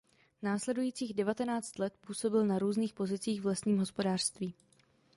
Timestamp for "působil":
2.01-2.45